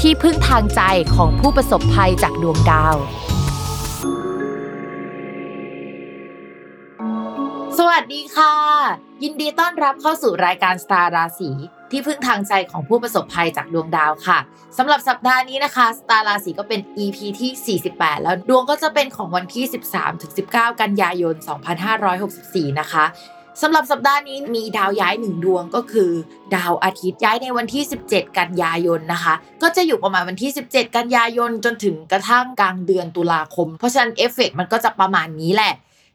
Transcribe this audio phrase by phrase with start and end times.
[0.00, 0.80] ที่พึ่งทางใจ
[1.16, 2.96] ของผู้ประสบภัยจากดวงดาว
[7.78, 8.54] สวัสดีค่ะ
[9.22, 11.50] ยินดีต้อนรับเข้าสู่รายการสตาร์ราศี
[11.90, 14.38] ที่พึ่งทางใจของผู้ประสบภัยจากดวงดาวค่ะ
[14.78, 19.64] สำหรับสัปดาห์นี้นะคะสตาร์ราศีก็เป็น EP ที่ 48 แล้วดวงก็จะเป็นของวันที่
[20.22, 21.34] 13-19 กันยายน
[22.06, 23.04] 2564 นะคะ
[23.62, 26.10] สำหรับสัปดาห์นี้มีดาวย้ายหนึ่งดวงก็คือ
[26.54, 35.72] ดาวอาทิตย์ย้ายในวันที่ 17 กันยายนนะคะ ก็จะอยู่ประมาณวันที่ 17 กันยายนจนถึงกระทั่งกลางเดือนตุลาคม เพราะฉะนั้นเอฟเฟกมันก็จะประมาณนี้แหละ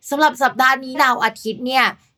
[0.09, 1.85] สำหรับสัปดาห์นี้ดาวอาทิตย์เนี่ย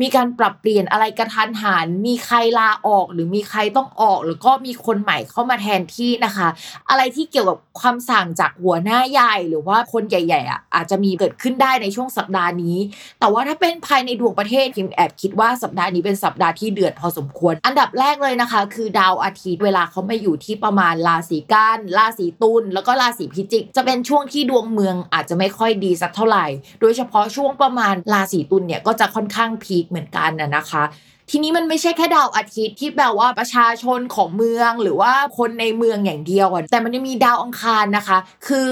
[0.00, 6.48] มีการปรับเปลี่ยนอะไรกระทันหัน มีใครลาออกหรือมีใครต้องออก หรือก็มีคนใหม่เข้ามาแทนที่นะคะ
[6.90, 12.76] อะไรที่เกี่ยวกับความสั่งจากหัวหน้าใหญ่หรือว่าคนใหญ่ๆอะอาจจะมีเกิดขึ้นได้ในช่วงสัปดาห์นี้
[13.20, 26.46] แต่ว่าถ้าเป็นภายในดวงประเทศพิมแอบคิดว่าสัปดาห์นี้เป็นสัปดาห์ที่เดือดพอสมควร อันดับแรกเลยนะคะ คือดาวอาทิตย์เวลาเขาไม่อยู่ที่ประมาณราศีกันราศีตุลแล้วก็ราศีพิจิก จะเป็นช่วงที่ดวงเมืองอาจจะไม่ค่อยดีสักเท่าไหร่
[26.80, 30.82] โดยเฉพาะช่วงประมาณราศีตุลเนี่ยก็จะค่อนข้างพีคเหมือนกันนะนะคะ
[31.30, 38.68] ทีนี้มันไม่ใช่แค่ดาวอาทิตย์ที่แบบว่าประชาชนของเมืองหรือว่าคนในเมืองอย่างเดียวแต่มันยังมีดาวอังคารนะคะ คือ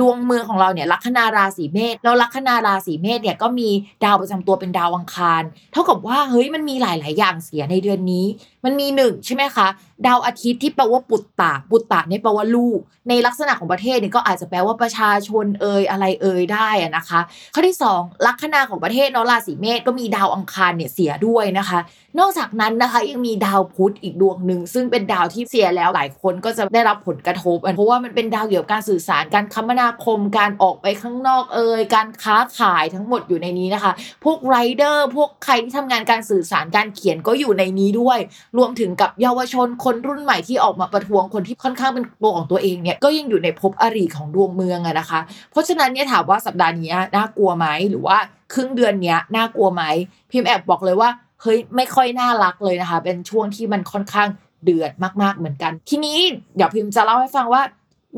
[0.00, 3.68] ดวงเมืองของเราเนี่ยลัคนาราศีเมษแล้วลัคนาราศีเมษเนี่ยก็มี
[4.04, 8.26] ดาวประจำตัวเป็นดาวอังคาร เท่ากับว่าเฮ้ยมันมีหลาย ๆ อย่างเสียในเดือนนี้
[8.64, 9.66] มันมีหนึ่งใช่ไหมคะ
[10.06, 12.78] ดาวอาทิตย์ที่แปลว่าปุตตะปุตตะเนี่ยแปลว่าลูก
[13.08, 17.20] ในลักษณะของประเทศเนี่ยก็อาจจะแปลว่าประชาชนเอ่ยอะไรเอ่ยได้นะคะ
[17.54, 21.78] ข้อที่ 2 ลัคนาของประเทศเนาะราศีเมษก็มีดาวอังคารเนี่ยเสียด้วยนะคะ
[22.18, 33.92] นอกจากนั้นนะคะยังมีดาวพุธอีกดวงหนึ่งซึ่งเป็นดาวที่เสียแล้วหลายคนก็จะได้รับผลกระทบเพราะว่ามันเป็นดาวเกี่ยวกับการสื่อสารการคมนาคมการออกไปข้างนอกเอ่ยการค้าขายทั้งหมดอยู่ในนี้นะคะ
[34.24, 38.18] พวกไรเดอร์พวกใครที่ทำงานการสื่อสารการเขียนก็อยู่ในนี้ด้วย
[38.58, 48.18] รวมถึงกับเยาวชนคนรุ่นใหม่ที่ออกมาประท้วงคนที่ค่อนข้างเป็นตัวของตัวเองเนี่ยก็ยังอยู่ในภพอริของดวงเมืองอะนะคะ เพราะฉะนั้นเนี่ยถามว่าสัปดาห์นี้น่ากลัวไหมหรือว่า
[48.54, 49.82] ครึ่งเดือนเนี้ยน่ากลัวไหม
[50.30, 51.10] พิมพ์แอบบอกเลยว่า
[51.42, 54.28] เฮ้ยไม่ค่อยน่ารักเลยนะคะ เป็นช่วงที่มันค่อนข้าง
[54.64, 56.18] เดือดมากๆเหมือนกัน ทีนี้
[56.56, 57.62] เดี๋ยวพิมพ์จะเล่าให้ฟังว่า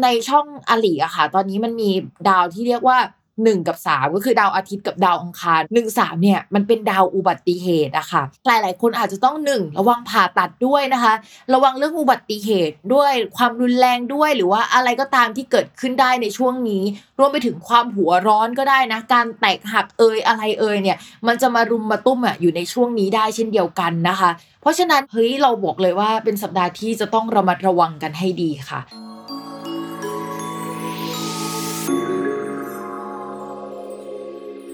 [0.03, 1.91] ในช่องอลีอะค่ะ ตอนนี้มันมี
[2.29, 2.99] ดาวที่เรียกว่า
[3.45, 11.15] 1กับ3ก็คือดาวอาทิตย์กับดาวอังคาร1 3เนี่ยมันเป็นดาวอุบัติเหตุอะค่ะหลายๆคนอาจจะต้อง1ระวังผ่าตัดด้วยนะคะ
[11.55, 16.83] ระวังเรื่องอุบัติเหตุด้วยความรุนแรงด้วย หรือว่าอะไรก็ตามที่เกิดขึ้นได้ในช่วงนี้
[17.19, 20.97] รวมไปถึงความหัวร้อนก็ได้นะ การแตกหักเอยอะไรเอยเนี่ย
[21.27, 24.31] มันจะมารุมมาตุ้มอะอยู่ในช่วงนี้ได้เช่นเดียวกันนะคะ
[24.61, 28.81] เพราะฉะนั้นเฮ้ยเราบอกเลยว่าเป็นสัปดาห์ที่จะต้องระมัดระวังกันให้ดีค่ะ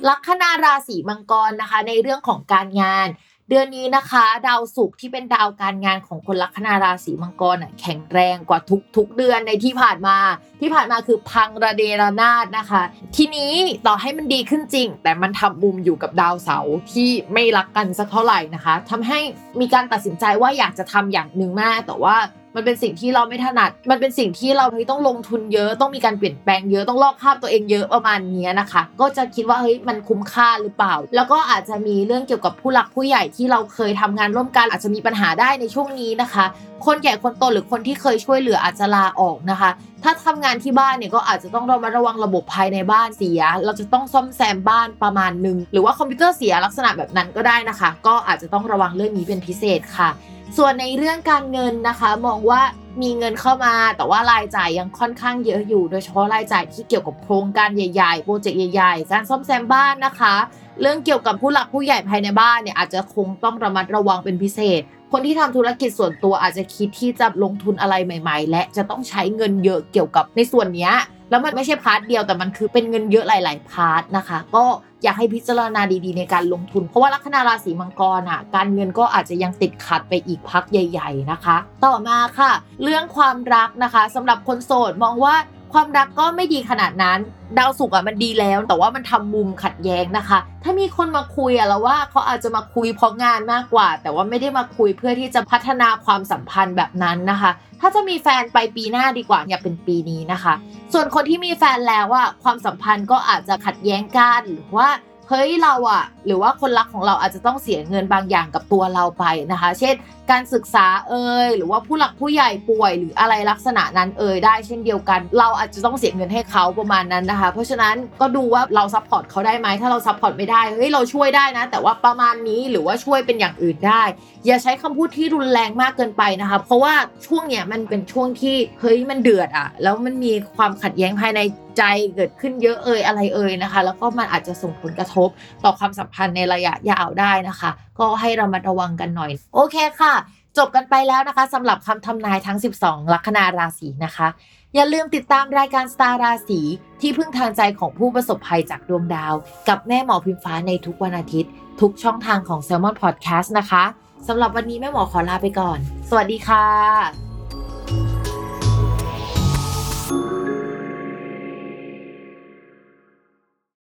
[0.08, 3.08] ลัคนาราศีมังกรนะคะ ในเรื่องของการงาน
[3.48, 10.16] เดือนนี้นะคะ ดาวศุกร์ที่เป็นดาวการงานของคนลัคนาราศีมังกรแข็งแรงกว่าทุกทุกเดือนในที่ผ่านมา
[10.60, 12.82] ที่ผ่านมาคือพังระเดระนาดนะคะ
[13.16, 13.54] ทีนี้
[13.86, 19.20] ต่อให้มันดีขึ้นจริง แต่มันทำมุมอยู่กับดาวเสาร์ที่ไม่รักกันสักเท่าไหร่นะคะทำให้
[19.60, 22.16] มีการตัดสินใจว่าอยากจะทำอย่างหนึ่งมากแต่ว่า
[22.56, 36.44] มันเป็นสิ่งที่เราไม่ถนัด มันเป็นสิ่งที่เราต้องลงทุนเยอะ ต้องมีการเปลี่ยนแปลงเยอะต้องลอกคาบตัวเองเยอะประมาณนี้นะคะ ก็จะคิดว่าเฮ้ยมันคุ้มค่าหรือเปล่า แล้วก็อาจจะมีเรื่องเกี่ยวกับผู้หลักผู้ใหญ่ที่เราเคยทำงานร่วมกัน อาจจะมีปัญหาได้ในช่วงนี้นะคะ
[36.86, 39.70] คนใหญ่คนโตหรือคนที่เคยช่วยเหลืออาจจะลาออกนะคะ
[40.02, 50.10] ถ้าทำงานที่บ้านเนี่ยก็อาจจะต้องเรามาระวังระบบภายในบ้านเสีย เราจะต้องซ่อมแซมบ้านประมาณหนึ่งหรือว่าคอมพิวเตอร์เสียลักษณะแบบนั้นก็ได้นะคะ ก็อาจจะต้องระวังเรื่องนี้เป็นพิเศษค่ะ
[50.56, 52.62] ส่วนในเรื่องการเงินนะคะ มองว่า
[53.02, 60.34] มีเงินเข้ามาแต่ว่ารายจ่ายยังค่อนข้างเยอะอยู่ โดยเฉพาะรายจ่ายที่เกี่ยวกับโครงการใหญ่ๆ โปรเจกต์ใหญ่ๆการซ่อมแซมบ้านนะคะ
[60.80, 64.82] เรื่องเกี่ยวกับผู้หลักผู้ใหญ่ภายในบ้านเนี่ยอาจจะคงต้องระมัดระวังเป็นพิเศษ
[65.12, 70.90] คนที่ทำธุรกิจส่วนตัวอาจจะคิดที่จะลงทุนอะไรใหม่ ๆ และจะต้องใช้เงินเยอะเกี่ยวกับในส่วนนี้
[71.30, 74.64] แล้วมันไม่ใช่ part เดียวแต่มันคือเป็นเงินเยอะหลาย ๆ part นะคะ ก็
[75.02, 82.50] อยากให้พิจารณาดีๆในการลงทุน เพราะว่าลัคนาราศีมังกรอะการเงินก็อาจจะยังติดขัดไปอีกพักใหญ่ ๆ นะคะ ต่อมาค่ะ
[82.82, 85.34] เรื่องความรักนะคะสำหรับคนโสดมองว่า
[85.72, 87.18] ความรักก็ไม่ดีขนาดนั้น
[87.58, 100.54] ดาวศุกร์อะมันดีแล้ว แต่ว่ามันทำมุมขัดแย้งนะคะ ถ้ามีคนมาคุยอะแล้วว่าเขาอาจจะมาคุยเพราะงานมากกว่า แต่ว่าไม่ได้มาคุยเพื่อที่จะพัฒนาความสัมพันธ์แบบนั้นนะคะ ถ้าจะมีแฟนไปปีหน้าดีกว่าอย่าเป็นปีนี้นะคะ
[100.92, 104.88] ส่วนคนที่มีแฟนแล้วอะความสัมพันธ์ก็อาจจะขัดแย้งกันหรือว่า
[105.28, 109.94] เฮ้ยเราอะหรือว่าคนรักของเราอาจจะต้องเสียเงินบางอย่างกับตัวเราไปนะคะ เช่น
[110.30, 124.02] การศึกษาเอ่ยหรือว่าผู้หลักผู้ใหญ่ป่วย หรืออะไรลักษณะนั้นเอ่ยได้เช่นเดียวกัน เราอาจจะต้องเสียเงินให้เขาประมาณนั้นนะคะ เพราะฉะนั้นก็ดูว่าเรา support เขาได้ไหมถ้าเรา support ไม่ได้เฮ้ยเราช่วยได้นะ แต่ว่าประมาณนี้หรือว่าช่วยเป็นอย่างอื่นได้
[124.46, 126.94] อย่าใช้คำพูดที่รุนแรงมากเกินไปนะคะ เพราะว่า
[127.26, 131.40] ช่วงเนี้ยมันเป็นช่วงที่เฮ้ยมันเดือดอะแล้วมันมีความขัดแย้งภายใน
[131.78, 131.82] ใจ
[132.14, 135.28] เกิดขึ้นเยอะเอ่ยอะไรเอ่ยนะคะ แล้วก็มันอาจจะส่งผลกระทบ
[135.64, 140.14] ต่อความสัมพันธ์ในระยะยาวได้นะคะ ก็ให้เรามาระวังกันหน่อย โอเคค่ะ
[140.58, 144.28] จบกันไปแล้วนะคะสำหรับคำทำนายทั้ง 12 ลัคนาราศีนะคะ
[144.74, 146.60] อย่าลืมติดตามรายการสตาร์ราศี
[147.00, 149.34] ที่พึ่งทางใจของผู้ประสบภัยจากดวงดาว
[149.68, 153.84] กับแม่หมอพิมฟ้าในทุกวันอาทิตย์ ทุกช่องทางของ s ซ l m o n Podcast นะคะ
[154.28, 155.78] สำหรับวันนี้แม่หมอขอลาไปก่อน
[156.08, 157.21] สวัสดีค่ะ